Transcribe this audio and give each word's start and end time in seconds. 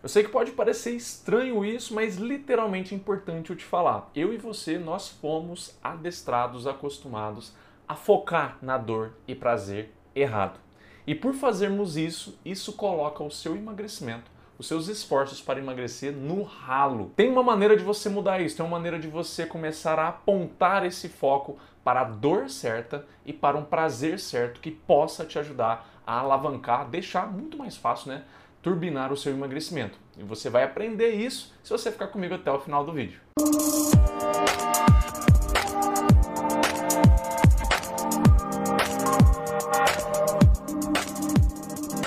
Eu 0.00 0.08
sei 0.08 0.22
que 0.22 0.30
pode 0.30 0.52
parecer 0.52 0.92
estranho 0.92 1.64
isso, 1.64 1.92
mas 1.92 2.16
literalmente 2.16 2.94
importante 2.94 3.50
eu 3.50 3.56
te 3.56 3.64
falar. 3.64 4.08
Eu 4.14 4.32
e 4.32 4.36
você, 4.36 4.78
nós 4.78 5.08
fomos 5.08 5.76
adestrados, 5.82 6.68
acostumados 6.68 7.52
a 7.88 7.96
focar 7.96 8.58
na 8.62 8.78
dor 8.78 9.14
e 9.26 9.34
prazer 9.34 9.92
errado. 10.14 10.60
E 11.04 11.16
por 11.16 11.34
fazermos 11.34 11.96
isso, 11.96 12.38
isso 12.44 12.74
coloca 12.74 13.24
o 13.24 13.30
seu 13.30 13.56
emagrecimento, 13.56 14.30
os 14.56 14.68
seus 14.68 14.86
esforços 14.86 15.40
para 15.40 15.58
emagrecer 15.58 16.12
no 16.12 16.44
ralo. 16.44 17.10
Tem 17.16 17.28
uma 17.28 17.42
maneira 17.42 17.76
de 17.76 17.82
você 17.82 18.08
mudar 18.08 18.40
isso, 18.40 18.56
tem 18.56 18.64
uma 18.64 18.76
maneira 18.76 19.00
de 19.00 19.08
você 19.08 19.46
começar 19.46 19.98
a 19.98 20.08
apontar 20.08 20.86
esse 20.86 21.08
foco 21.08 21.58
para 21.82 22.02
a 22.02 22.04
dor 22.04 22.48
certa 22.48 23.04
e 23.26 23.32
para 23.32 23.56
um 23.56 23.64
prazer 23.64 24.20
certo 24.20 24.60
que 24.60 24.70
possa 24.70 25.24
te 25.24 25.40
ajudar 25.40 25.88
a 26.06 26.20
alavancar, 26.20 26.88
deixar 26.88 27.26
muito 27.26 27.56
mais 27.56 27.76
fácil, 27.76 28.12
né? 28.12 28.24
Turbinar 28.62 29.12
o 29.12 29.16
seu 29.16 29.32
emagrecimento. 29.32 29.98
E 30.16 30.22
você 30.22 30.50
vai 30.50 30.64
aprender 30.64 31.10
isso 31.10 31.52
se 31.62 31.70
você 31.70 31.90
ficar 31.90 32.08
comigo 32.08 32.34
até 32.34 32.50
o 32.50 32.58
final 32.58 32.84
do 32.84 32.92
vídeo. 32.92 33.20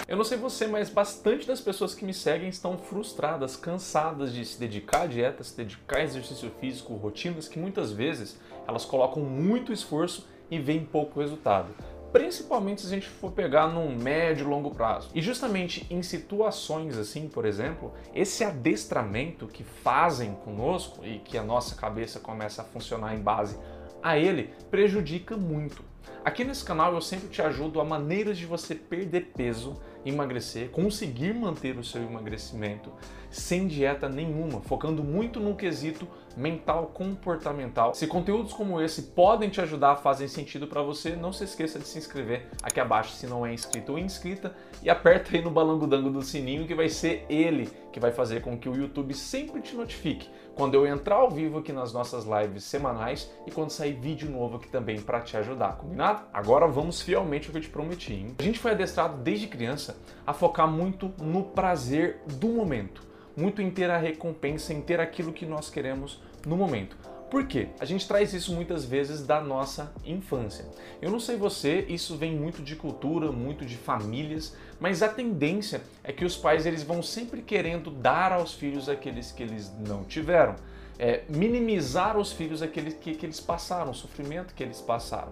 Eu 0.07 0.17
não 0.17 0.25
sei 0.25 0.37
você, 0.37 0.67
mas 0.67 0.89
bastante 0.89 1.47
das 1.47 1.61
pessoas 1.61 1.95
que 1.95 2.03
me 2.03 2.13
seguem 2.13 2.49
estão 2.49 2.77
frustradas, 2.77 3.55
cansadas 3.55 4.33
de 4.33 4.45
se 4.45 4.59
dedicar 4.59 5.03
à 5.03 5.07
dieta, 5.07 5.43
se 5.43 5.55
dedicar 5.55 5.99
a 5.99 6.03
exercício 6.03 6.51
físico, 6.59 6.93
rotinas 6.95 7.47
que 7.47 7.57
muitas 7.57 7.91
vezes 7.93 8.37
elas 8.67 8.83
colocam 8.83 9.23
muito 9.23 9.71
esforço 9.71 10.27
e 10.49 10.59
vem 10.59 10.83
pouco 10.83 11.21
resultado 11.21 11.73
principalmente 12.11 12.81
se 12.81 12.87
a 12.87 12.89
gente 12.89 13.07
for 13.07 13.31
pegar 13.31 13.67
num 13.67 13.95
médio 13.95 14.45
e 14.45 14.47
longo 14.49 14.71
prazo. 14.71 15.09
E 15.13 15.21
justamente 15.21 15.85
em 15.89 16.03
situações 16.03 16.97
assim, 16.97 17.27
por 17.27 17.45
exemplo, 17.45 17.93
esse 18.13 18.43
adestramento 18.43 19.47
que 19.47 19.63
fazem 19.63 20.33
conosco 20.33 21.05
e 21.05 21.19
que 21.19 21.37
a 21.37 21.43
nossa 21.43 21.75
cabeça 21.75 22.19
começa 22.19 22.61
a 22.61 22.65
funcionar 22.65 23.15
em 23.15 23.19
base 23.19 23.57
a 24.03 24.17
ele 24.17 24.49
prejudica 24.69 25.37
muito. 25.37 25.83
Aqui 26.23 26.43
nesse 26.43 26.63
canal 26.63 26.93
eu 26.93 27.01
sempre 27.01 27.29
te 27.29 27.41
ajudo 27.41 27.81
a 27.81 27.85
maneiras 27.85 28.37
de 28.37 28.45
você 28.45 28.75
perder 28.75 29.31
peso, 29.35 29.81
emagrecer, 30.05 30.69
conseguir 30.69 31.33
manter 31.33 31.77
o 31.77 31.83
seu 31.83 32.01
emagrecimento 32.01 32.91
sem 33.29 33.67
dieta 33.67 34.09
nenhuma, 34.09 34.61
focando 34.61 35.03
muito 35.03 35.39
no 35.39 35.55
quesito 35.55 36.07
mental 36.35 36.87
comportamental. 36.93 37.93
Se 37.95 38.07
conteúdos 38.07 38.53
como 38.53 38.81
esse 38.81 39.03
podem 39.03 39.49
te 39.49 39.61
ajudar, 39.61 39.95
fazem 39.97 40.27
sentido 40.27 40.67
para 40.67 40.81
você, 40.81 41.15
não 41.15 41.31
se 41.31 41.43
esqueça 41.43 41.79
de 41.79 41.87
se 41.87 41.97
inscrever 41.97 42.47
aqui 42.61 42.79
abaixo 42.79 43.13
se 43.13 43.27
não 43.27 43.45
é 43.45 43.53
inscrito 43.53 43.93
ou 43.93 43.97
inscrita 43.97 44.55
e 44.83 44.89
aperta 44.89 45.35
aí 45.35 45.41
no 45.41 45.49
balango-dango 45.51 46.09
do 46.09 46.21
sininho 46.21 46.67
que 46.67 46.75
vai 46.75 46.89
ser 46.89 47.25
ele 47.29 47.69
que 47.91 47.99
vai 47.99 48.11
fazer 48.11 48.41
com 48.41 48.57
que 48.57 48.69
o 48.69 48.75
YouTube 48.75 49.13
sempre 49.13 49.61
te 49.61 49.75
notifique 49.75 50.29
quando 50.55 50.75
eu 50.75 50.85
entrar 50.85 51.15
ao 51.15 51.29
vivo 51.29 51.59
aqui 51.59 51.71
nas 51.71 51.93
nossas 51.93 52.25
lives 52.25 52.63
semanais 52.63 53.29
e 53.45 53.51
quando 53.51 53.69
sair 53.69 53.93
vídeo 53.93 54.29
novo 54.29 54.57
aqui 54.57 54.69
também 54.69 55.01
para 55.01 55.21
te 55.21 55.35
ajudar, 55.37 55.77
combinado? 55.91 56.23
Agora 56.33 56.67
vamos 56.67 57.01
fielmente 57.01 57.47
ao 57.47 57.51
que 57.51 57.57
eu 57.57 57.61
te 57.61 57.69
prometi. 57.69 58.13
Hein? 58.13 58.35
A 58.39 58.43
gente 58.43 58.59
foi 58.59 58.71
adestrado 58.71 59.21
desde 59.21 59.47
criança 59.47 59.97
a 60.25 60.33
focar 60.33 60.67
muito 60.67 61.13
no 61.21 61.43
prazer 61.43 62.21
do 62.25 62.47
momento, 62.47 63.03
muito 63.35 63.61
em 63.61 63.69
ter 63.69 63.89
a 63.89 63.97
recompensa, 63.97 64.73
em 64.73 64.81
ter 64.81 64.99
aquilo 64.99 65.33
que 65.33 65.45
nós 65.45 65.69
queremos 65.69 66.21
no 66.45 66.55
momento. 66.55 66.95
Por 67.29 67.45
quê? 67.45 67.69
A 67.79 67.85
gente 67.85 68.05
traz 68.05 68.33
isso 68.33 68.53
muitas 68.53 68.83
vezes 68.83 69.25
da 69.25 69.39
nossa 69.39 69.93
infância. 70.05 70.65
Eu 71.01 71.09
não 71.09 71.19
sei 71.19 71.37
você, 71.37 71.85
isso 71.87 72.17
vem 72.17 72.35
muito 72.35 72.61
de 72.61 72.75
cultura, 72.75 73.31
muito 73.31 73.65
de 73.65 73.77
famílias, 73.77 74.55
mas 74.81 75.01
a 75.01 75.07
tendência 75.07 75.81
é 76.03 76.11
que 76.11 76.25
os 76.25 76.35
pais 76.35 76.65
eles 76.65 76.83
vão 76.83 77.01
sempre 77.01 77.41
querendo 77.41 77.89
dar 77.89 78.33
aos 78.33 78.53
filhos 78.53 78.89
aqueles 78.89 79.31
que 79.31 79.43
eles 79.43 79.71
não 79.87 80.03
tiveram. 80.03 80.55
É, 80.99 81.23
minimizar 81.29 82.17
os 82.17 82.33
filhos 82.33 82.61
aqueles 82.61 82.95
que, 82.95 83.15
que 83.15 83.25
eles 83.25 83.39
passaram, 83.39 83.91
o 83.91 83.95
sofrimento 83.95 84.53
que 84.53 84.61
eles 84.61 84.81
passaram. 84.81 85.31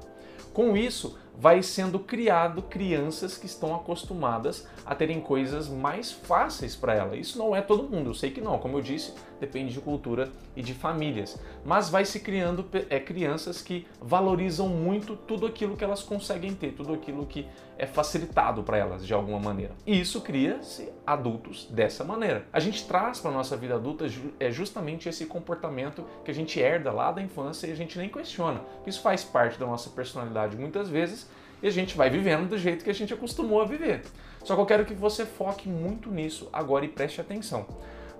Com 0.59 0.75
isso, 0.75 1.17
vai 1.39 1.63
sendo 1.63 1.97
criado 1.99 2.61
crianças 2.61 3.37
que 3.37 3.45
estão 3.45 3.73
acostumadas 3.73 4.67
a 4.85 4.93
terem 4.93 5.21
coisas 5.21 5.69
mais 5.69 6.11
fáceis 6.11 6.75
para 6.75 6.93
ela. 6.93 7.15
Isso 7.15 7.37
não 7.37 7.55
é 7.55 7.61
todo 7.61 7.87
mundo, 7.87 8.09
eu 8.09 8.13
sei 8.13 8.29
que 8.29 8.41
não, 8.41 8.59
como 8.59 8.77
eu 8.77 8.81
disse, 8.81 9.13
depende 9.39 9.73
de 9.73 9.79
cultura 9.79 10.29
e 10.53 10.61
de 10.61 10.73
famílias. 10.73 11.39
Mas 11.63 11.89
vai 11.89 12.03
se 12.03 12.19
criando 12.19 12.65
é, 12.89 12.99
crianças 12.99 13.61
que 13.61 13.87
valorizam 14.01 14.67
muito 14.67 15.15
tudo 15.15 15.45
aquilo 15.45 15.77
que 15.77 15.83
elas 15.83 16.03
conseguem 16.03 16.53
ter, 16.53 16.73
tudo 16.73 16.93
aquilo 16.93 17.25
que 17.25 17.47
é 17.77 17.85
facilitado 17.85 18.61
para 18.61 18.77
elas 18.77 19.07
de 19.07 19.13
alguma 19.13 19.39
maneira. 19.39 19.71
E 19.87 19.97
isso 19.97 20.19
cria-se 20.19 20.91
adultos 21.07 21.65
dessa 21.71 22.03
maneira. 22.03 22.45
A 22.51 22.59
gente 22.59 22.85
traz 22.85 23.21
para 23.21 23.31
nossa 23.31 23.55
vida 23.55 23.75
adulta 23.75 24.05
é 24.37 24.51
justamente 24.51 25.07
esse 25.07 25.25
comportamento 25.25 26.03
que 26.25 26.31
a 26.31 26.33
gente 26.33 26.59
herda 26.59 26.91
lá 26.91 27.09
da 27.13 27.21
infância 27.21 27.67
e 27.67 27.71
a 27.71 27.75
gente 27.75 27.97
nem 27.97 28.09
questiona. 28.09 28.61
Isso 28.85 29.01
faz 29.01 29.23
parte 29.23 29.57
da 29.57 29.65
nossa 29.65 29.89
personalidade 29.91 30.57
muitas 30.57 30.89
vezes 30.89 31.28
e 31.61 31.67
a 31.67 31.71
gente 31.71 31.95
vai 31.95 32.09
vivendo 32.09 32.47
do 32.47 32.57
jeito 32.57 32.83
que 32.83 32.89
a 32.89 32.93
gente 32.93 33.13
acostumou 33.13 33.61
a 33.61 33.65
viver. 33.65 34.01
Só 34.43 34.55
que 34.55 34.61
eu 34.61 34.65
quero 34.65 34.85
que 34.85 34.93
você 34.93 35.25
foque 35.25 35.67
muito 35.67 36.09
nisso 36.09 36.49
agora 36.51 36.85
e 36.85 36.87
preste 36.87 37.19
atenção. 37.19 37.65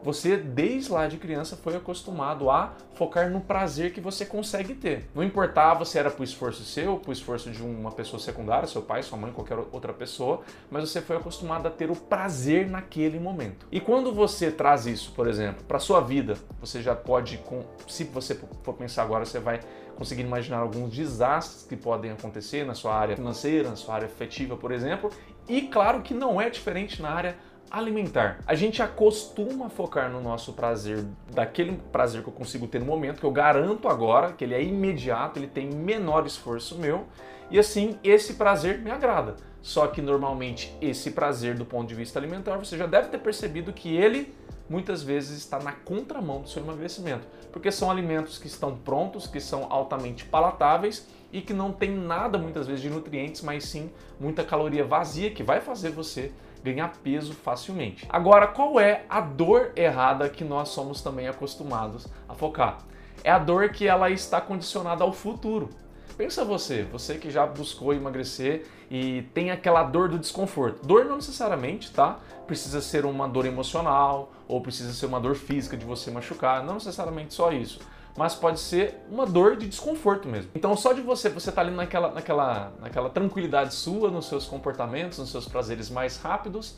Você, 0.03 0.37
desde 0.37 0.91
lá 0.91 1.07
de 1.07 1.17
criança, 1.17 1.57
foi 1.57 1.75
acostumado 1.75 2.49
a 2.49 2.73
focar 2.93 3.29
no 3.29 3.41
prazer 3.41 3.91
que 3.91 3.99
você 3.99 4.25
consegue 4.25 4.73
ter. 4.73 5.09
Não 5.13 5.23
importava 5.23 5.83
se 5.83 5.97
era 5.97 6.09
por 6.09 6.23
esforço 6.23 6.63
seu, 6.63 6.97
por 6.97 7.11
esforço 7.11 7.51
de 7.51 7.61
uma 7.61 7.91
pessoa 7.91 8.19
secundária, 8.19 8.67
seu 8.67 8.81
pai, 8.81 9.03
sua 9.03 9.17
mãe, 9.17 9.31
qualquer 9.31 9.57
outra 9.71 9.93
pessoa, 9.93 10.41
mas 10.71 10.89
você 10.89 11.01
foi 11.01 11.17
acostumado 11.17 11.67
a 11.67 11.71
ter 11.71 11.91
o 11.91 11.95
prazer 11.95 12.69
naquele 12.69 13.19
momento. 13.19 13.67
E 13.71 13.79
quando 13.79 14.13
você 14.13 14.49
traz 14.51 14.85
isso, 14.85 15.11
por 15.11 15.27
exemplo, 15.27 15.63
para 15.65 15.79
sua 15.79 15.99
vida, 16.01 16.35
você 16.59 16.81
já 16.81 16.95
pode, 16.95 17.39
se 17.87 18.05
você 18.05 18.35
for 18.63 18.73
pensar 18.73 19.03
agora, 19.03 19.25
você 19.25 19.39
vai 19.39 19.59
conseguir 19.95 20.21
imaginar 20.21 20.59
alguns 20.59 20.91
desastres 20.91 21.65
que 21.67 21.75
podem 21.75 22.11
acontecer 22.11 22.65
na 22.65 22.73
sua 22.73 22.95
área 22.95 23.17
financeira, 23.17 23.69
na 23.69 23.75
sua 23.75 23.95
área 23.95 24.05
afetiva, 24.05 24.55
por 24.55 24.71
exemplo, 24.71 25.09
e 25.47 25.63
claro 25.63 26.01
que 26.01 26.13
não 26.13 26.39
é 26.39 26.49
diferente 26.49 27.01
na 27.01 27.09
área 27.09 27.35
alimentar. 27.69 28.39
A 28.45 28.55
gente 28.55 28.81
acostuma 28.81 29.69
focar 29.69 30.09
no 30.09 30.21
nosso 30.21 30.53
prazer, 30.53 31.05
daquele 31.31 31.79
prazer 31.91 32.23
que 32.23 32.29
eu 32.29 32.33
consigo 32.33 32.67
ter 32.67 32.79
no 32.79 32.85
momento, 32.85 33.19
que 33.19 33.25
eu 33.25 33.31
garanto 33.31 33.87
agora, 33.87 34.33
que 34.33 34.43
ele 34.43 34.55
é 34.55 34.63
imediato, 34.63 35.39
ele 35.39 35.47
tem 35.47 35.69
menor 35.69 36.25
esforço 36.25 36.77
meu, 36.77 37.05
e 37.51 37.59
assim 37.59 37.97
esse 38.03 38.33
prazer 38.33 38.79
me 38.79 38.91
agrada. 38.91 39.35
Só 39.61 39.87
que 39.87 40.01
normalmente 40.01 40.75
esse 40.81 41.11
prazer 41.11 41.55
do 41.55 41.65
ponto 41.65 41.87
de 41.87 41.95
vista 41.95 42.17
alimentar, 42.17 42.57
você 42.57 42.77
já 42.77 42.87
deve 42.87 43.09
ter 43.09 43.19
percebido 43.19 43.73
que 43.73 43.95
ele 43.95 44.33
muitas 44.69 45.01
vezes 45.01 45.37
está 45.37 45.59
na 45.59 45.71
contramão 45.71 46.41
do 46.41 46.49
seu 46.49 46.63
emagrecimento, 46.63 47.27
porque 47.51 47.71
são 47.71 47.89
alimentos 47.89 48.37
que 48.37 48.47
estão 48.47 48.77
prontos, 48.77 49.25
que 49.25 49.39
são 49.39 49.65
altamente 49.69 50.25
palatáveis 50.25 51.07
e 51.33 51.41
que 51.41 51.53
não 51.53 51.71
tem 51.71 51.91
nada 51.91 52.37
muitas 52.37 52.67
vezes 52.67 52.81
de 52.81 52.89
nutrientes, 52.89 53.41
mas 53.41 53.65
sim 53.65 53.89
muita 54.19 54.43
caloria 54.43 54.83
vazia 54.83 55.31
que 55.31 55.43
vai 55.43 55.59
fazer 55.59 55.89
você 55.89 56.31
ganhar 56.63 56.91
peso 57.03 57.33
facilmente. 57.33 58.05
Agora, 58.09 58.47
qual 58.47 58.79
é 58.79 59.05
a 59.09 59.21
dor 59.21 59.71
errada 59.75 60.29
que 60.29 60.43
nós 60.43 60.69
somos 60.69 61.01
também 61.01 61.27
acostumados 61.27 62.07
a 62.27 62.33
focar? 62.33 62.79
É 63.23 63.31
a 63.31 63.39
dor 63.39 63.69
que 63.69 63.87
ela 63.87 64.09
está 64.09 64.39
condicionada 64.39 65.03
ao 65.03 65.11
futuro. 65.11 65.69
Pensa 66.17 66.43
você, 66.43 66.83
você 66.83 67.15
que 67.15 67.31
já 67.31 67.45
buscou 67.45 67.93
emagrecer 67.93 68.65
e 68.91 69.21
tem 69.33 69.51
aquela 69.51 69.83
dor 69.83 70.09
do 70.09 70.19
desconforto. 70.19 70.85
Dor 70.85 71.05
não 71.05 71.15
necessariamente, 71.15 71.91
tá? 71.91 72.19
Precisa 72.45 72.81
ser 72.81 73.05
uma 73.05 73.27
dor 73.27 73.45
emocional 73.45 74.31
ou 74.47 74.59
precisa 74.59 74.91
ser 74.91 75.05
uma 75.05 75.19
dor 75.19 75.35
física 75.35 75.77
de 75.77 75.85
você 75.85 76.11
machucar, 76.11 76.63
não 76.63 76.73
necessariamente 76.73 77.33
só 77.33 77.51
isso 77.53 77.79
mas 78.17 78.35
pode 78.35 78.59
ser 78.59 78.95
uma 79.09 79.25
dor 79.25 79.55
de 79.55 79.67
desconforto 79.67 80.27
mesmo. 80.27 80.51
Então, 80.55 80.75
só 80.75 80.93
de 80.93 81.01
você, 81.01 81.29
você 81.29 81.51
tá 81.51 81.61
ali 81.61 81.71
naquela, 81.71 82.11
naquela, 82.11 82.73
naquela 82.79 83.09
tranquilidade 83.09 83.73
sua, 83.73 84.09
nos 84.09 84.27
seus 84.27 84.45
comportamentos, 84.45 85.17
nos 85.17 85.31
seus 85.31 85.47
prazeres 85.47 85.89
mais 85.89 86.17
rápidos, 86.17 86.77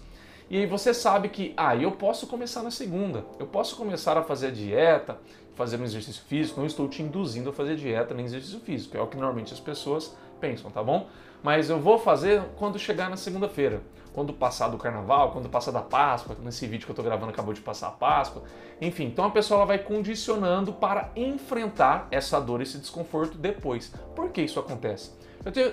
e 0.50 0.66
você 0.66 0.94
sabe 0.94 1.29
que, 1.29 1.53
ah, 1.56 1.76
eu 1.76 1.94
posso 1.94 2.28
começar 2.28 2.61
na 2.61 2.72
segunda, 2.72 3.23
eu 3.40 3.47
posso 3.47 3.76
começar 3.76 4.17
a 4.17 4.22
fazer 4.22 4.52
dieta, 4.52 5.17
fazer 5.56 5.79
um 5.79 5.84
exercício 5.84 6.22
físico, 6.28 6.59
não 6.59 6.67
estou 6.67 6.88
te 6.90 7.02
induzindo 7.02 7.50
a 7.50 7.53
fazer 7.53 7.76
dieta 7.76 8.14
nem 8.14 8.26
exercício 8.26 8.59
físico, 8.59 8.97
é 8.97 9.02
o 9.02 9.08
que 9.08 9.16
normalmente 9.16 9.53
as 9.53 9.59
pessoas 9.59 10.16
pensam, 10.41 10.70
tá 10.70 10.84
bom? 10.84 11.08
Mas 11.41 11.70
eu 11.70 11.79
vou 11.79 11.97
fazer 11.97 12.44
quando 12.58 12.78
chegar 12.78 13.09
na 13.09 13.16
segunda-feira, 13.16 13.82
quando 14.13 14.34
passar 14.34 14.67
do 14.67 14.78
carnaval, 14.78 15.31
quando 15.31 15.49
passar 15.49 15.72
da 15.72 15.81
Páscoa, 15.81 16.35
nesse 16.43 16.67
vídeo 16.67 16.85
que 16.85 16.91
eu 16.91 16.93
estou 16.93 17.05
gravando 17.05 17.31
acabou 17.31 17.53
de 17.53 17.61
passar 17.61 17.87
a 17.87 17.91
Páscoa. 17.91 18.43
Enfim, 18.79 19.05
então 19.05 19.25
a 19.25 19.31
pessoa 19.31 19.59
ela 19.59 19.66
vai 19.66 19.79
condicionando 19.79 20.73
para 20.73 21.11
enfrentar 21.16 22.08
essa 22.11 22.40
dor, 22.40 22.61
esse 22.61 22.78
desconforto 22.78 23.37
depois. 23.37 23.93
Por 24.16 24.29
que 24.29 24.41
isso 24.41 24.59
acontece? 24.59 25.11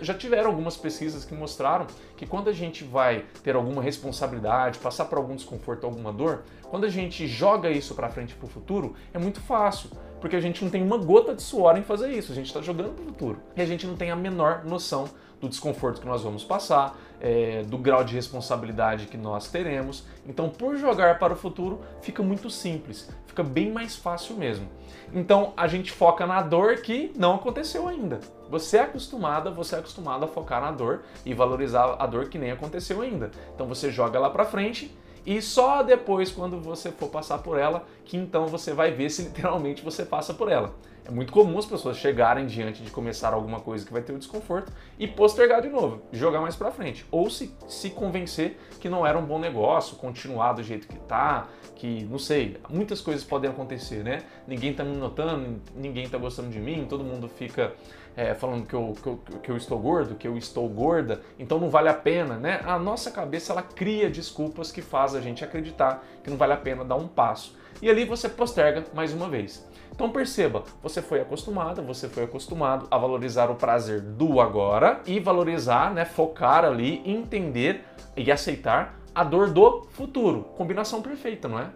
já 0.01 0.15
tiveram 0.15 0.49
algumas 0.49 0.77
pesquisas 0.77 1.25
que 1.25 1.35
mostraram 1.35 1.87
que 2.17 2.27
quando 2.27 2.49
a 2.49 2.53
gente 2.53 2.85
vai 2.85 3.27
ter 3.43 3.55
alguma 3.55 3.83
responsabilidade, 3.83 4.79
passar 4.79 5.05
por 5.05 5.19
algum 5.19 5.37
desconforto, 5.37 5.85
alguma 5.85 6.11
dor, 6.11 6.45
quando 6.63 6.85
a 6.85 6.89
gente 6.89 7.27
joga 7.27 7.71
isso 7.71 7.95
para 7.95 8.09
frente 8.09 8.35
para 8.35 8.47
o 8.47 8.49
futuro, 8.49 8.95
é 9.13 9.19
muito 9.19 9.41
fácil. 9.41 9.91
porque 10.21 10.37
a 10.37 10.41
gente 10.41 10.65
não 10.65 10.71
tem 10.71 10.83
uma 10.83 10.99
gota 10.99 11.35
de 11.35 11.43
suor 11.43 11.77
em 11.77 11.83
fazer 11.83 12.11
isso, 12.13 12.33
a 12.33 12.35
gente 12.35 12.47
está 12.47 12.61
jogando 12.61 12.93
para 12.93 13.03
o 13.03 13.07
futuro. 13.07 13.41
E 13.57 13.63
a 13.63 13.65
gente 13.65 13.87
não 13.87 13.97
tem 13.97 14.11
a 14.11 14.17
menor 14.17 14.65
noção 14.65 15.09
do 15.41 15.49
desconforto 15.49 16.01
que 16.01 16.07
nós 16.07 16.23
vamos 16.23 16.45
passar, 16.45 16.97
é, 17.21 17.63
do 17.65 17.79
grau 17.79 18.05
de 18.05 18.15
responsabilidade 18.15 19.07
que 19.07 19.17
nós 19.17 19.49
teremos. 19.49 20.05
Então, 20.27 20.49
por 20.49 20.77
jogar 20.77 21.19
para 21.19 21.33
o 21.33 21.37
futuro, 21.37 21.81
fica 22.01 22.23
muito 22.23 22.51
simples, 22.51 23.09
fica 23.27 23.43
bem 23.43 23.71
mais 23.71 23.97
fácil 23.97 24.37
mesmo. 24.37 24.69
Então, 25.13 25.53
a 25.57 25.67
gente 25.67 25.91
foca 25.91 26.27
na 26.27 26.43
dor 26.43 26.77
que 26.77 27.13
não 27.17 27.37
aconteceu 27.37 27.89
ainda. 27.89 28.21
Você 28.51 28.79
é 28.79 28.83
acostumada, 28.83 29.51
você 29.51 29.77
é 29.77 29.79
acostumado 29.79 30.25
a 30.25 30.29
focar 30.29 30.61
na 30.61 30.71
dor 30.71 31.03
e 31.25 31.35
valorizar 31.35 31.97
a 31.99 32.07
dor 32.07 32.29
que 32.29 32.39
nem 32.39 32.51
aconteceu 32.51 33.01
ainda. 33.01 33.31
Então, 33.55 33.67
você 33.67 33.91
joga 33.91 34.19
lá 34.19 34.31
para 34.31 34.45
frente 34.45 34.95
e 35.29 35.43
só 35.43 35.83
depois, 35.83 36.33
quando 36.33 36.59
você 36.59 36.91
for 36.91 37.11
passar 37.11 37.39
por 37.39 37.59
ela, 37.59 37.85
que 38.09 38.17
então 38.17 38.47
você 38.47 38.73
vai 38.73 38.91
ver 38.91 39.11
se 39.11 39.23
literalmente 39.29 39.85
você 39.85 40.05
passa 40.05 40.35
por 40.35 40.51
ela. 40.51 40.75
É 41.05 41.11
muito 41.11 41.33
comum 41.33 41.57
as 41.59 41.65
pessoas 41.65 41.97
chegarem 41.97 42.47
diante 42.47 42.83
de 42.83 42.91
começar 42.91 43.33
alguma 43.33 43.61
coisa 43.61 43.87
que 43.87 43.93
vai 43.93 44.03
ter 44.03 44.13
o 44.13 44.19
desconforto 44.19 44.71
e 44.99 45.07
postergar 45.07 45.63
de 45.63 45.69
novo, 45.69 46.03
jogar 46.13 46.41
mais 46.43 46.55
para 46.55 46.71
frente. 46.71 47.07
Ou 47.11 47.31
se, 47.31 47.55
se 47.67 47.89
convencer 47.89 48.59
que 48.79 48.91
não 48.91 49.07
era 49.07 49.19
um 49.19 49.25
bom 49.25 49.39
negócio, 49.39 49.97
continuar 49.97 50.53
do 50.53 50.63
jeito 50.63 50.87
que 50.87 50.99
tá, 51.01 51.49
que, 51.75 52.05
não 52.11 52.19
sei, 52.19 52.59
muitas 52.69 53.01
coisas 53.01 53.25
podem 53.25 53.49
acontecer, 53.49 54.05
né? 54.05 54.23
Ninguém 54.47 54.75
tá 54.75 54.85
me 54.85 54.97
notando, 54.97 55.63
ninguém 55.75 56.07
tá 56.09 56.19
gostando 56.19 56.51
de 56.51 56.59
mim, 56.59 56.87
todo 56.87 57.03
mundo 57.03 57.27
fica 57.27 57.73
é, 58.15 58.35
falando 58.35 58.67
que 58.67 58.75
eu, 58.75 58.95
que, 59.03 59.07
eu, 59.07 59.21
que 59.43 59.51
eu 59.51 59.57
estou 59.57 59.79
gordo, 59.79 60.15
que 60.15 60.29
eu 60.29 60.37
estou 60.37 60.69
gorda, 60.69 61.23
então 61.39 61.59
não 61.59 61.71
vale 61.71 61.89
a 61.89 61.95
pena, 61.95 62.37
né? 62.37 62.61
A 62.67 62.79
nossa 62.79 63.11
cabeça, 63.11 63.53
ela 63.53 63.63
cria 63.63 64.11
desculpas 64.11 64.71
que 64.71 64.83
faz 64.83 65.15
a 65.15 65.23
gente 65.23 65.43
acreditar 65.43 66.05
que 66.23 66.29
não 66.29 66.37
vale 66.37 66.53
a 66.53 66.57
pena 66.57 66.85
dar 66.85 66.97
um 66.97 67.09
passo. 67.09 67.57
E 67.81 67.89
ali 67.89 68.05
você 68.05 68.29
posterga 68.29 68.85
mais 68.93 69.13
uma 69.13 69.29
vez. 69.29 69.67
Então 69.93 70.11
perceba, 70.11 70.63
você 70.83 71.03
foi 71.03 71.21
acostumada, 71.21 71.83
você 71.83 72.09
foi 72.09 72.25
acostumado 72.25 72.87
a 72.91 72.97
valorizar 72.99 73.51
o 73.51 73.57
prazer 73.57 74.01
do 74.01 74.41
agora 74.41 75.01
e 75.07 75.19
valorizar, 75.19 75.93
né, 75.93 76.05
focar 76.05 76.65
ali, 76.65 77.03
entender 77.05 77.85
e 78.17 78.31
aceitar 78.31 78.99
a 79.15 79.25
dor 79.25 79.51
do 79.51 79.83
futuro. 79.91 80.45
Combinação 80.57 81.03
perfeita, 81.03 81.49
não 81.49 81.59
é? 81.59 81.71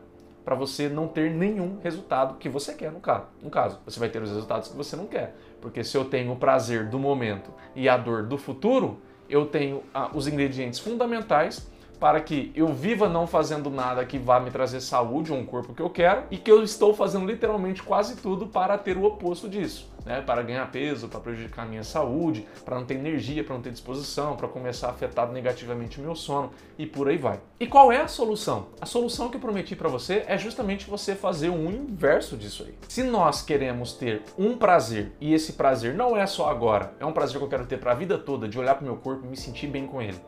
Para 0.44 0.54
você 0.54 0.88
não 0.88 1.08
ter 1.08 1.31
nenhum 1.31 1.78
resultado 1.82 2.37
que 2.37 2.48
você 2.48 2.75
quer 2.75 2.93
no 2.93 3.00
caso. 3.00 3.26
No 3.43 3.50
caso, 3.50 3.81
você 3.84 3.98
vai 3.98 4.08
ter 4.08 4.22
os 4.22 4.28
resultados 4.28 4.69
que 4.69 4.76
você 4.76 4.94
não 4.96 5.06
quer. 5.06 5.37
Porque 5.60 5.82
se 5.82 5.96
eu 5.96 6.05
tenho 6.05 6.32
o 6.32 6.37
prazer 6.37 6.88
do 6.88 6.98
momento 6.98 7.50
e 7.75 7.88
a 7.88 7.96
dor 7.96 8.25
do 8.25 8.38
futuro, 8.38 8.98
eu 9.28 9.46
tenho 9.46 9.82
ah, 9.94 10.10
os 10.12 10.26
ingredientes 10.26 10.78
fundamentais 10.78 11.69
para 12.02 12.20
que 12.20 12.50
eu 12.56 12.66
viva 12.66 13.08
não 13.08 13.28
fazendo 13.28 13.70
nada 13.70 14.04
que 14.04 14.19
vá 14.19 14.40
me 14.40 14.50
trazer 14.50 14.81
saúde 14.81 15.32
ou 15.32 15.38
um 15.38 15.46
corpo 15.46 15.72
que 15.72 15.81
eu 15.81 15.88
quero 15.88 16.25
e 16.32 16.37
que 16.37 16.50
eu 16.50 16.60
estou 16.64 16.93
fazendo 16.93 17.25
literalmente 17.25 17.81
quase 17.81 18.16
tudo 18.16 18.49
para 18.49 18.76
ter 18.76 18.96
o 18.96 19.04
oposto 19.04 19.49
disso. 19.49 19.93
Né, 20.04 20.20
para 20.20 20.43
ganhar 20.43 20.69
peso, 20.72 21.06
para 21.06 21.20
prejudicar 21.20 21.62
a 21.62 21.64
minha 21.64 21.84
saúde, 21.84 22.44
para 22.64 22.75
não 22.75 22.84
ter 22.84 22.94
energia, 22.94 23.44
para 23.44 23.54
não 23.54 23.62
ter 23.62 23.70
disposição, 23.70 24.34
para 24.34 24.49
começar 24.49 24.88
a 24.88 24.90
afetar 24.90 25.31
negativamente 25.31 26.00
o 26.00 26.02
meu 26.02 26.16
sono 26.16 26.50
e 26.76 26.84
por 26.84 27.08
aí 27.08 27.16
vai. 27.16 27.38
E 27.60 27.69
qual 27.69 27.93
é 27.93 28.00
a 28.00 28.08
solução? 28.08 28.66
A 28.81 28.84
solução 28.84 29.28
que 29.28 29.37
eu 29.37 29.40
prometi 29.40 29.76
para 29.76 29.88
você 29.88 30.25
é 30.26 30.37
justamente 30.37 30.90
você 30.90 31.14
fazer 31.14 31.50
um 31.50 31.70
inverso 31.70 32.37
disso 32.37 32.64
aí. 32.64 32.75
Se 32.88 33.05
nós 33.05 33.43
queremos 33.43 33.93
ter 33.93 34.22
um 34.37 34.56
prazer 34.56 35.12
e 35.20 35.32
esse 35.32 35.52
prazer 35.52 35.94
não 35.94 36.16
é 36.16 36.26
só 36.26 36.50
agora, 36.50 36.94
é 36.98 37.06
um 37.06 37.12
prazer 37.12 37.38
que 37.38 37.44
eu 37.44 37.48
quero 37.48 37.66
ter 37.66 37.78
para 37.78 37.93
a 37.93 37.94
vida 37.94 38.19
toda, 38.19 38.48
de 38.48 38.58
olhar 38.58 38.75
para 38.75 38.82
o 38.82 38.87
meu 38.87 38.96
corpo 38.96 39.25
e 39.25 39.28
me 39.28 39.37
sentir 39.37 39.69
bem 39.69 39.87
com 39.87 40.02
ele 40.02 40.19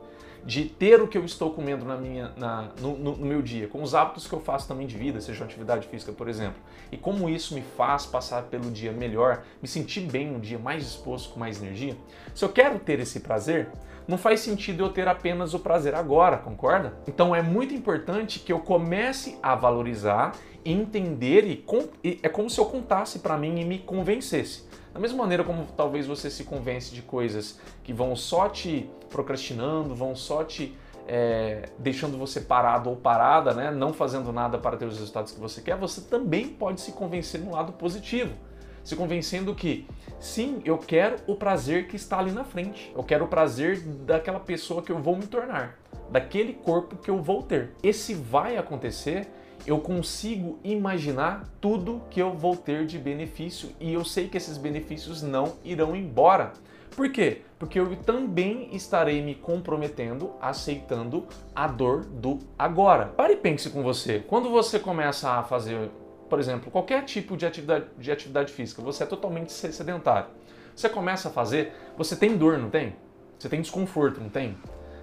de 0.45 0.67
ter 0.67 1.01
o 1.01 1.09
que 1.09 1.17
eu 1.17 1.25
estou 1.25 1.53
comendo 1.53 1.85
na 1.85 1.97
minha, 1.97 2.33
na, 2.37 2.69
no, 2.81 2.99
no, 2.99 3.17
meu 3.17 3.41
dia, 3.41 3.67
com 3.67 3.83
os 3.83 3.95
hábitos 3.95 4.27
que 4.27 4.33
eu 4.35 4.41
faço 4.41 4.69
também 4.69 4.87
de 4.87 4.97
vida, 4.97 5.21
seja 5.21 5.45
atividade 5.45 5.89
física, 5.89 6.13
por 6.13 6.29
exemplo, 6.29 6.61
e 6.93 6.99
como 6.99 7.29
isso 7.29 7.55
me 7.55 7.63
faz 7.77 8.05
passar 8.05 8.43
pelo 8.45 8.71
dia 8.71 8.93
melhor, 8.93 9.43
me 9.63 9.67
sentir 9.67 10.01
bem 10.01 10.31
no 10.31 10.39
dia, 10.39 10.59
mais 10.59 10.85
disposto, 10.85 11.33
com 11.33 11.41
mais 11.41 11.63
energia. 11.63 11.97
Se 12.35 12.45
eu 12.45 12.51
quero 12.51 12.79
ter 12.79 13.01
esse 13.01 13.21
prazer, 13.21 13.69
não 14.07 14.19
faz 14.19 14.41
sentido 14.41 14.85
eu 14.85 14.91
ter 14.91 15.09
apenas 15.09 15.55
o 15.55 15.59
prazer 15.59 15.95
agora, 15.95 16.37
concorda? 16.37 16.95
Então 17.09 17.35
é 17.35 17.43
muito 17.43 17.75
importante 17.75 18.41
que 18.41 18.53
eu 18.53 18.61
comece 18.61 19.39
a 19.43 19.55
valorizar, 19.55 20.33
entender 20.65 21.45
e, 21.47 21.65
e 22.03 22.21
é 22.23 22.29
como 22.29 22.49
se 22.51 22.59
eu 22.61 22.67
contasse 22.67 23.21
para 23.21 23.37
mim 23.37 23.61
e 23.61 23.65
me 23.65 23.79
convencesse. 23.79 24.69
Da 24.93 25.01
mesma 25.01 25.19
maneira 25.19 25.43
como 25.43 25.67
talvez 25.77 26.07
você 26.07 26.31
se 26.31 26.45
convence 26.45 26.95
de 26.95 27.03
coisas 27.03 27.59
que 27.83 27.93
vão 27.93 28.15
só 28.15 28.49
te 28.49 28.89
procrastinando, 29.11 29.95
vão 29.95 30.15
só 30.15 30.45
te 30.45 30.77
é, 31.07 31.69
deixando 31.79 32.17
você 32.17 32.41
parado 32.41 32.91
ou 32.91 32.97
parada, 32.97 33.53
né? 33.53 33.71
não 33.71 33.93
fazendo 33.93 34.33
nada 34.33 34.59
para 34.59 34.77
ter 34.77 34.87
os 34.87 34.99
resultados 34.99 35.33
que 35.33 35.41
você 35.41 35.61
quer, 35.61 35.77
você 35.77 36.01
também 36.01 36.49
pode 36.49 36.81
se 36.81 36.93
convencer 36.93 37.41
no 37.41 37.53
lado 37.53 37.73
positivo. 37.73 38.35
Se 38.85 38.95
convencendo 38.95 39.55
que, 39.55 39.87
sim, 40.21 40.61
eu 40.65 40.79
quero 40.79 41.17
o 41.27 41.35
prazer 41.35 41.89
que 41.89 41.97
está 41.97 42.19
ali 42.19 42.31
na 42.31 42.45
frente. 42.45 42.93
Eu 42.95 43.03
quero 43.03 43.25
o 43.25 43.29
prazer 43.29 43.81
daquela 43.81 44.39
pessoa 44.39 44.83
que 44.83 44.93
eu 44.93 44.99
vou 44.99 45.17
me 45.17 45.27
tornar, 45.27 45.79
daquele 46.11 46.53
corpo 46.53 46.97
que 46.97 47.11
eu 47.11 47.21
vou 47.21 47.43
ter. 47.43 47.73
Esse 47.83 48.15
vai 48.15 48.57
acontecer 48.57 49.27
eu 49.67 49.79
consigo 49.79 50.59
imaginar 50.63 51.49
tudo 51.61 52.03
que 52.11 52.21
eu 52.21 52.35
vou 52.35 52.55
ter 52.55 52.85
de 52.85 52.99
benefício 52.99 53.71
e 53.81 53.95
eu 53.95 54.05
sei 54.05 54.29
que 54.29 54.37
esses 54.37 54.59
benefícios 54.59 55.23
não 55.23 55.55
irão 55.65 55.97
embora. 55.97 56.53
Por 56.95 57.11
quê? 57.11 57.41
Porque 57.59 57.81
eu 57.81 57.97
também 57.97 58.69
estarei 58.73 59.23
me 59.23 59.35
comprometendo, 59.35 60.33
aceitando 60.41 61.27
a 61.55 61.67
dor 61.67 62.05
do 62.05 62.39
agora. 62.59 63.07
Pare 63.07 63.33
e 63.33 63.37
pense 63.37 63.71
com 63.71 63.83
você. 63.83 64.23
Quando 64.29 64.51
você 64.51 64.79
começa 64.79 65.31
a 65.31 65.43
fazer, 65.43 65.91
por 66.35 66.41
exemplo, 66.41 66.69
qualquer 66.69 67.05
tipo 67.05 67.37
de 67.37 67.47
atividade, 67.47 67.85
de 67.97 68.11
atividade 68.11 68.53
física, 68.53 68.83
você 68.83 69.05
é 69.05 69.07
totalmente 69.07 69.53
sedentário. 69.53 70.27
Você 70.75 70.89
começa 70.89 71.29
a 71.29 71.31
fazer, 71.31 71.73
você 71.97 72.17
tem 72.17 72.37
dor, 72.37 72.59
não 72.59 72.71
tem? 72.71 72.97
Você 73.39 73.49
tem 73.49 73.61
desconforto, 73.61 74.21
não 74.21 74.29
tem? 74.29 74.59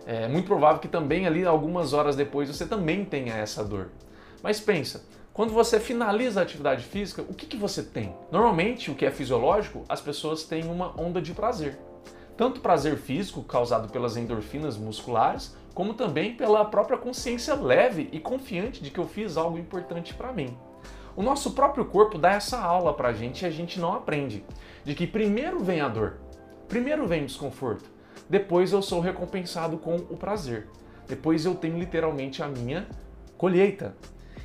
É 0.06 0.28
muito 0.28 0.46
provável 0.46 0.82
que 0.82 0.90
também 0.90 1.26
ali, 1.26 1.46
algumas 1.46 1.94
horas 1.94 2.18
depois, 2.18 2.50
você 2.50 2.68
também 2.68 3.06
tenha 3.06 3.34
essa 3.34 3.64
dor. 3.64 3.92
Mas 4.44 4.60
pensa, 4.60 5.06
quando 5.32 5.54
você 5.54 5.80
finaliza 5.80 6.42
a 6.42 6.44
atividade 6.44 6.84
física, 6.84 7.22
o 7.22 7.34
que, 7.34 7.46
que 7.46 7.56
você 7.56 7.82
tem? 7.82 8.14
Normalmente, 8.30 8.92
o 8.92 8.96
que 8.96 9.06
é 9.06 9.10
fisiológico, 9.10 9.86
as 9.88 10.02
pessoas 10.02 10.44
têm 10.44 10.66
uma 10.66 10.92
onda 11.02 11.22
de 11.22 11.34
prazer. 11.34 11.80
Tanto 12.36 12.60
prazer 12.60 12.98
físico, 12.98 13.42
causado 13.42 13.90
pelas 13.90 14.18
endorfinas 14.18 14.76
musculares, 14.76 15.56
como 15.74 15.94
também 15.94 16.36
pela 16.36 16.66
própria 16.66 16.98
consciência 16.98 17.56
leve 17.56 18.10
e 18.12 18.20
confiante 18.20 18.84
de 18.84 18.92
que 18.92 19.00
eu 19.00 19.08
fiz 19.08 19.38
algo 19.38 19.58
importante 19.58 20.14
para 20.14 20.34
mim. 20.34 20.58
O 21.16 21.22
nosso 21.22 21.52
próprio 21.52 21.86
corpo 21.86 22.18
dá 22.18 22.32
essa 22.32 22.60
aula 22.60 22.94
pra 22.94 23.14
gente 23.14 23.44
e 23.44 23.46
a 23.46 23.50
gente 23.50 23.80
não 23.80 23.94
aprende. 23.94 24.44
De 24.84 24.96
que 24.96 25.06
primeiro 25.06 25.60
vem 25.60 25.82
a 25.82 25.88
dor, 25.88 26.18
primeiro 26.68 27.06
vem 27.06 27.24
o 27.24 27.26
desconforto, 27.26 27.90
depois 28.30 28.72
eu 28.72 28.82
sou 28.82 29.00
recompensado 29.00 29.78
com 29.78 29.96
o 29.96 30.18
prazer. 30.18 30.68
Depois 31.08 31.46
eu 31.46 31.54
tenho 31.54 31.78
literalmente 31.78 32.42
a 32.42 32.48
minha 32.48 32.88
colheita. 33.38 33.96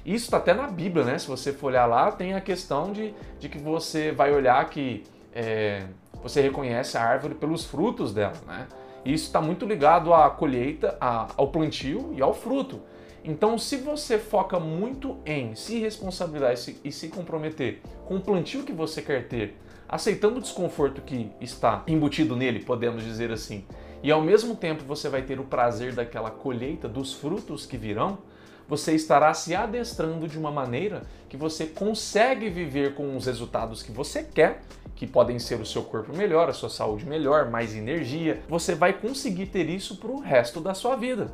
Isso 0.05 0.25
está 0.25 0.37
até 0.37 0.53
na 0.53 0.67
Bíblia, 0.67 1.05
né? 1.05 1.19
Se 1.19 1.29
você 1.29 1.53
for 1.53 1.69
olhar 1.69 1.87
lá, 1.87 2.11
tem 2.11 2.35
a 2.35 2.41
questão 2.41 2.93
de, 2.93 3.15
de 3.39 3.49
que 3.49 3.59
você 3.59 4.11
vai 4.13 4.33
olhar 4.33 4.69
que 4.69 5.05
é, 5.33 5.85
você 6.23 6.41
reconhece 6.41 6.97
a 6.97 7.03
árvore 7.03 7.35
pelos 7.35 7.65
frutos 7.65 8.13
dela, 8.13 8.35
né? 8.47 8.67
E 9.05 9.13
isso 9.13 9.27
está 9.27 9.41
muito 9.41 9.65
ligado 9.65 10.13
à 10.13 10.29
colheita, 10.29 10.97
ao 11.01 11.49
plantio 11.49 12.13
e 12.17 12.21
ao 12.21 12.35
fruto. 12.35 12.81
Então, 13.29 13.59
se 13.59 13.79
você 13.79 14.21
foca 14.21 14.61
muito 14.61 15.19
em 15.27 15.57
se 15.57 15.81
responsabilizar 15.81 16.53
e 16.53 16.57
se, 16.57 16.81
e 16.85 16.93
se 16.93 17.09
comprometer 17.09 17.83
com 18.07 18.17
o 18.17 18.21
plantio 18.21 18.63
que 18.63 18.73
você 18.73 19.03
quer 19.03 19.27
ter, 19.27 19.57
aceitando 19.89 20.39
o 20.39 20.41
desconforto 20.41 21.03
que 21.03 21.29
está 21.41 21.83
embutido 21.89 22.37
nele, 22.37 22.61
podemos 22.61 23.03
dizer 23.03 23.33
assim, 23.33 23.65
e 24.01 24.13
ao 24.13 24.23
mesmo 24.23 24.55
tempo 24.55 24.85
você 24.85 25.09
vai 25.09 25.23
ter 25.23 25.41
o 25.41 25.45
prazer 25.45 25.93
daquela 25.93 26.31
colheita, 26.31 26.89
dos 26.89 27.15
frutos 27.15 27.67
que 27.67 27.77
virão, 27.77 28.19
você 28.69 28.95
estará 28.95 29.35
se 29.35 29.57
adestrando 29.57 30.29
de 30.29 30.39
uma 30.39 30.53
maneira 30.53 31.03
que 31.29 31.37
você 31.37 31.67
consegue 31.67 32.49
viver 32.49 32.95
com 32.95 33.17
os 33.17 33.27
resultados 33.27 33.83
que 33.83 33.91
você 33.91 34.23
quer, 34.23 34.63
que 34.95 35.07
podem 35.07 35.41
ser 35.41 35.61
o 35.61 35.67
seu 35.67 35.83
corpo 35.83 36.17
melhor, 36.17 36.49
a 36.49 36.53
sua 36.53 36.71
saúde 36.71 37.05
melhor, 37.05 37.51
mais 37.51 37.75
energia. 37.75 38.41
Você 38.49 38.77
vai 38.77 38.93
conseguir 38.93 39.47
ter 39.47 39.69
isso 39.69 39.97
para 39.97 40.11
o 40.13 40.21
resto 40.21 40.61
da 40.61 40.75
sua 40.75 40.95
vida. 40.95 41.29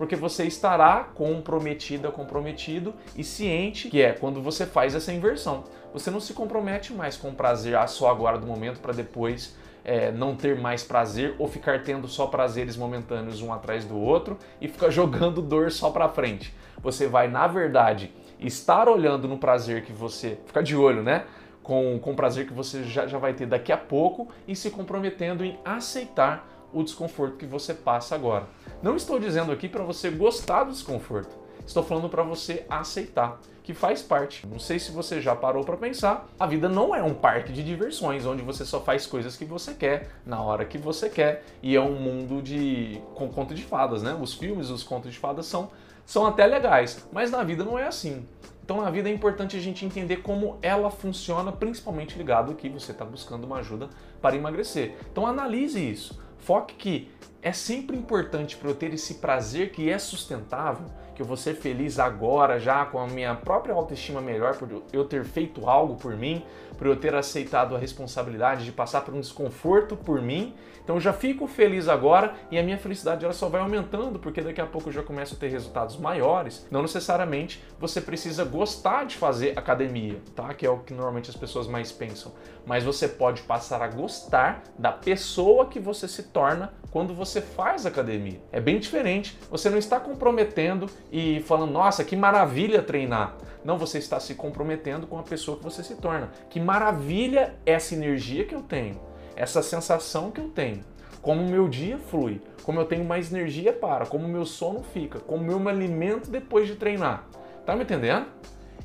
Porque 0.00 0.16
você 0.16 0.44
estará 0.44 1.10
comprometida, 1.14 2.10
comprometido 2.10 2.94
e 3.14 3.22
ciente 3.22 3.90
que 3.90 4.00
é 4.00 4.14
quando 4.14 4.40
você 4.40 4.64
faz 4.64 4.94
essa 4.94 5.12
inversão. 5.12 5.64
Você 5.92 6.10
não 6.10 6.20
se 6.20 6.32
compromete 6.32 6.94
mais 6.94 7.18
com 7.18 7.28
o 7.28 7.34
prazer 7.34 7.76
só 7.86 8.10
agora 8.10 8.38
do 8.38 8.46
momento 8.46 8.80
para 8.80 8.94
depois 8.94 9.54
é, 9.84 10.10
não 10.10 10.34
ter 10.34 10.58
mais 10.58 10.82
prazer 10.82 11.34
ou 11.38 11.46
ficar 11.46 11.82
tendo 11.82 12.08
só 12.08 12.26
prazeres 12.26 12.78
momentâneos 12.78 13.42
um 13.42 13.52
atrás 13.52 13.84
do 13.84 13.94
outro 13.94 14.38
e 14.58 14.68
ficar 14.68 14.88
jogando 14.90 15.42
dor 15.42 15.70
só 15.70 15.90
para 15.90 16.08
frente. 16.08 16.54
Você 16.82 17.06
vai, 17.06 17.28
na 17.28 17.46
verdade, 17.46 18.10
estar 18.38 18.88
olhando 18.88 19.28
no 19.28 19.36
prazer 19.36 19.84
que 19.84 19.92
você. 19.92 20.38
ficar 20.46 20.62
de 20.62 20.74
olho, 20.74 21.02
né? 21.02 21.24
Com, 21.62 21.98
com 21.98 22.12
o 22.12 22.16
prazer 22.16 22.46
que 22.46 22.54
você 22.54 22.84
já, 22.84 23.06
já 23.06 23.18
vai 23.18 23.34
ter 23.34 23.44
daqui 23.44 23.70
a 23.70 23.76
pouco 23.76 24.28
e 24.48 24.56
se 24.56 24.70
comprometendo 24.70 25.44
em 25.44 25.58
aceitar 25.62 26.48
o 26.72 26.82
desconforto 26.82 27.36
que 27.36 27.46
você 27.46 27.74
passa 27.74 28.14
agora. 28.14 28.46
Não 28.82 28.96
estou 28.96 29.18
dizendo 29.18 29.52
aqui 29.52 29.68
para 29.68 29.84
você 29.84 30.10
gostar 30.10 30.64
do 30.64 30.72
desconforto. 30.72 31.34
estou 31.66 31.82
falando 31.82 32.08
para 32.08 32.22
você 32.22 32.64
aceitar 32.68 33.40
que 33.62 33.74
faz 33.74 34.02
parte. 34.02 34.46
Não 34.46 34.58
sei 34.58 34.78
se 34.78 34.90
você 34.90 35.20
já 35.20 35.36
parou 35.36 35.62
para 35.62 35.76
pensar, 35.76 36.26
a 36.38 36.46
vida 36.46 36.68
não 36.68 36.94
é 36.94 37.02
um 37.02 37.14
parque 37.14 37.52
de 37.52 37.62
diversões 37.62 38.26
onde 38.26 38.42
você 38.42 38.64
só 38.64 38.80
faz 38.80 39.06
coisas 39.06 39.36
que 39.36 39.44
você 39.44 39.74
quer, 39.74 40.10
na 40.26 40.42
hora 40.42 40.64
que 40.64 40.78
você 40.78 41.08
quer, 41.08 41.44
e 41.62 41.76
é 41.76 41.80
um 41.80 41.94
mundo 41.94 42.42
de 42.42 43.00
com 43.14 43.28
conto 43.28 43.54
de 43.54 43.62
fadas, 43.62 44.02
né? 44.02 44.16
Os 44.20 44.34
filmes, 44.34 44.70
os 44.70 44.82
contos 44.82 45.12
de 45.12 45.18
fadas 45.18 45.46
são 45.46 45.70
são 46.04 46.26
até 46.26 46.44
legais, 46.44 47.06
mas 47.12 47.30
na 47.30 47.44
vida 47.44 47.62
não 47.62 47.78
é 47.78 47.86
assim. 47.86 48.26
Então, 48.64 48.82
na 48.82 48.90
vida 48.90 49.08
é 49.08 49.12
importante 49.12 49.56
a 49.56 49.60
gente 49.60 49.84
entender 49.84 50.18
como 50.18 50.58
ela 50.60 50.90
funciona, 50.90 51.52
principalmente 51.52 52.18
ligado 52.18 52.54
que 52.54 52.68
você 52.68 52.90
está 52.90 53.04
buscando 53.04 53.44
uma 53.44 53.58
ajuda 53.58 53.88
para 54.20 54.34
emagrecer. 54.34 54.96
Então, 55.10 55.24
analise 55.24 55.78
isso. 55.78 56.20
Foque 56.40 56.74
que 56.76 57.08
é 57.42 57.52
sempre 57.52 57.96
importante 57.96 58.56
para 58.56 58.68
eu 58.68 58.74
ter 58.74 58.92
esse 58.92 59.14
prazer 59.14 59.70
que 59.70 59.88
é 59.88 59.98
sustentável, 59.98 60.86
que 61.14 61.22
eu 61.22 61.26
vou 61.26 61.36
ser 61.36 61.54
feliz 61.54 61.98
agora 61.98 62.58
já 62.58 62.84
com 62.84 62.98
a 62.98 63.06
minha 63.06 63.34
própria 63.34 63.74
autoestima 63.74 64.20
melhor 64.20 64.56
por 64.56 64.82
eu 64.92 65.04
ter 65.04 65.24
feito 65.24 65.68
algo 65.68 65.96
por 65.96 66.16
mim, 66.16 66.44
por 66.76 66.86
eu 66.86 66.96
ter 66.96 67.14
aceitado 67.14 67.76
a 67.76 67.78
responsabilidade 67.78 68.64
de 68.64 68.72
passar 68.72 69.02
por 69.02 69.14
um 69.14 69.20
desconforto 69.20 69.96
por 69.96 70.20
mim. 70.20 70.54
Então 70.82 70.96
eu 70.96 71.00
já 71.00 71.12
fico 71.12 71.46
feliz 71.46 71.88
agora 71.88 72.34
e 72.50 72.58
a 72.58 72.62
minha 72.62 72.78
felicidade 72.78 73.24
ela 73.24 73.34
só 73.34 73.48
vai 73.48 73.60
aumentando 73.60 74.18
porque 74.18 74.40
daqui 74.40 74.60
a 74.60 74.66
pouco 74.66 74.88
eu 74.88 74.92
já 74.92 75.02
começo 75.02 75.34
a 75.34 75.38
ter 75.38 75.48
resultados 75.48 75.96
maiores. 75.98 76.66
Não 76.70 76.82
necessariamente 76.82 77.62
você 77.78 78.00
precisa 78.00 78.44
gostar 78.44 79.04
de 79.04 79.16
fazer 79.16 79.58
academia, 79.58 80.20
tá? 80.34 80.52
Que 80.54 80.66
é 80.66 80.70
o 80.70 80.78
que 80.78 80.92
normalmente 80.92 81.30
as 81.30 81.36
pessoas 81.36 81.66
mais 81.66 81.92
pensam, 81.92 82.32
mas 82.66 82.82
você 82.82 83.06
pode 83.06 83.42
passar 83.42 83.82
a 83.82 83.88
gostar 83.88 84.62
da 84.78 84.90
pessoa 84.90 85.66
que 85.66 85.78
você 85.78 86.08
se 86.08 86.24
torna 86.24 86.72
quando 86.90 87.14
você 87.14 87.29
faz 87.38 87.84
academia. 87.84 88.40
É 88.50 88.58
bem 88.58 88.78
diferente. 88.78 89.38
Você 89.50 89.68
não 89.68 89.76
está 89.76 90.00
comprometendo 90.00 90.88
e 91.12 91.40
falando, 91.40 91.70
nossa, 91.70 92.02
que 92.02 92.16
maravilha 92.16 92.82
treinar. 92.82 93.36
Não, 93.62 93.76
você 93.76 93.98
está 93.98 94.18
se 94.18 94.34
comprometendo 94.34 95.06
com 95.06 95.18
a 95.18 95.22
pessoa 95.22 95.58
que 95.58 95.64
você 95.64 95.84
se 95.84 95.96
torna. 95.96 96.30
Que 96.48 96.58
maravilha 96.58 97.54
essa 97.66 97.94
energia 97.94 98.46
que 98.46 98.54
eu 98.54 98.62
tenho, 98.62 98.98
essa 99.36 99.62
sensação 99.62 100.30
que 100.30 100.40
eu 100.40 100.48
tenho, 100.48 100.80
como 101.20 101.42
o 101.42 101.48
meu 101.48 101.68
dia 101.68 101.98
flui, 101.98 102.40
como 102.62 102.80
eu 102.80 102.86
tenho 102.86 103.04
mais 103.04 103.30
energia 103.30 103.72
para, 103.72 104.06
como 104.06 104.24
o 104.24 104.28
meu 104.28 104.46
sono 104.46 104.82
fica, 104.82 105.20
como 105.20 105.52
eu 105.52 105.60
me 105.60 105.68
alimento 105.68 106.30
depois 106.30 106.66
de 106.66 106.76
treinar. 106.76 107.26
Tá 107.66 107.76
me 107.76 107.82
entendendo? 107.82 108.26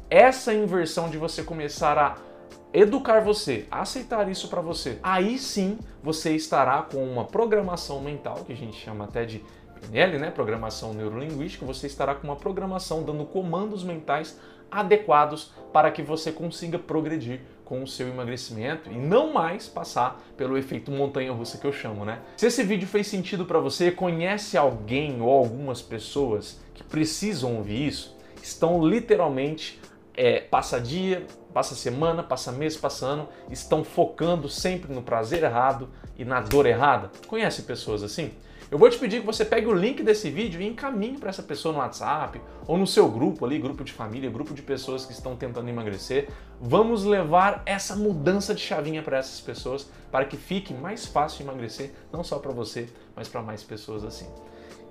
Essa 0.10 0.54
inversão 0.54 1.10
de 1.10 1.18
você 1.18 1.42
começar 1.42 1.98
a 1.98 2.16
educar 2.76 3.22
você, 3.22 3.66
aceitar 3.72 4.30
isso 4.30 4.50
para 4.50 4.60
você, 4.60 5.00
aí 5.02 5.38
sim 5.38 5.80
você 6.04 6.36
estará 6.36 6.82
com 6.82 7.02
uma 7.04 7.24
programação 7.24 8.02
mental, 8.02 8.44
que 8.46 8.52
a 8.52 8.58
gente 8.58 8.78
chama 8.78 9.06
até 9.06 9.24
de 9.24 9.42
PNL, 9.80 10.20
né? 10.20 10.30
Programação 10.30 10.94
neurolinguística, 10.94 11.66
você 11.66 11.88
estará 11.88 12.14
com 12.14 12.28
uma 12.28 12.36
programação 12.36 13.02
dando 13.02 13.24
comandos 13.24 13.82
mentais 13.82 14.38
adequados 14.70 15.54
para 15.72 15.90
que 15.90 16.02
você 16.02 16.34
consiga 16.34 16.78
progredir 16.78 17.42
com 17.64 17.82
o 17.82 17.88
seu 17.88 18.10
emagrecimento 18.10 18.92
e 18.92 18.96
não 18.96 19.32
mais 19.32 19.68
passar 19.68 20.22
pelo 20.36 20.58
efeito 20.58 20.92
montanha-russa 20.92 21.58
que 21.58 21.66
eu 21.66 21.72
chamo, 21.72 22.04
né? 22.04 22.20
Se 22.36 22.48
esse 22.48 22.62
vídeo 22.62 22.88
fez 22.88 23.08
sentido 23.08 23.46
para 23.46 23.60
você, 23.60 23.90
conhece 23.90 24.58
alguém 24.58 25.22
ou 25.22 25.30
algumas 25.30 25.82
pessoas 25.82 26.60
que 26.74 26.84
precisam 26.84 27.56
ouvir 27.56 27.88
isso, 27.88 28.16
estão 28.44 28.86
literalmente 28.86 29.80
é, 30.16 30.40
passa 30.40 30.80
dia, 30.80 31.26
passa 31.54 31.76
semana, 31.76 32.24
passa 32.24 32.52
mês, 32.52 32.76
passa 32.76 33.06
ano, 33.06 33.30
estão 33.50 33.84
focando 33.84 34.50
sempre 34.50 34.94
no 34.94 35.02
prazer 35.02 35.44
errado 35.44 35.90
e 36.18 36.26
na 36.26 36.42
dor 36.42 36.66
errada. 36.66 37.12
Conhece 37.28 37.64
pessoas 37.64 38.04
assim? 38.04 38.32
Eu 38.72 38.80
vou 38.80 38.90
te 38.90 38.98
pedir 38.98 39.20
que 39.20 39.26
você 39.26 39.46
pegue 39.46 39.68
o 39.68 39.74
link 39.74 40.02
desse 40.02 40.30
vídeo 40.30 40.60
e 40.60 40.66
encaminhe 40.66 41.20
para 41.20 41.30
essa 41.30 41.44
pessoa 41.44 41.72
no 41.72 41.80
WhatsApp 41.80 42.42
ou 42.68 42.78
no 42.78 42.88
seu 42.88 43.08
grupo 43.08 43.46
ali, 43.46 43.60
grupo 43.60 43.84
de 43.84 43.94
família, 43.94 44.30
grupo 44.30 44.56
de 44.56 44.62
pessoas 44.62 45.06
que 45.06 45.14
estão 45.14 45.36
tentando 45.36 45.70
emagrecer. 45.70 46.30
Vamos 46.60 47.04
levar 47.04 47.62
essa 47.66 47.96
mudança 47.96 48.56
de 48.56 48.62
chavinha 48.62 49.04
para 49.04 49.18
essas 49.18 49.40
pessoas 49.40 49.90
para 50.12 50.26
que 50.26 50.36
fique 50.36 50.74
mais 50.74 51.06
fácil 51.06 51.44
emagrecer, 51.44 51.92
não 52.12 52.24
só 52.24 52.40
para 52.40 52.52
você, 52.52 52.90
mas 53.16 53.28
para 53.28 53.42
mais 53.42 53.64
pessoas 53.64 54.04
assim. 54.04 54.28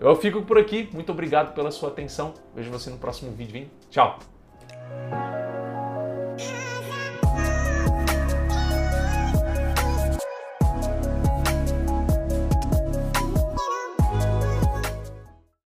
Eu 0.00 0.14
fico 0.16 0.43
por 0.43 0.57
aqui, 0.57 0.88
muito 0.93 1.11
obrigado 1.11 1.52
pela 1.54 1.71
sua 1.71 1.88
atenção. 1.88 2.33
Vejo 2.54 2.71
você 2.71 2.90
no 2.90 2.99
próximo 2.99 3.33
vídeo, 3.33 3.57
hein? 3.57 3.71
Tchau! 3.90 4.34
Thank 4.91 5.14
you. 5.38 5.44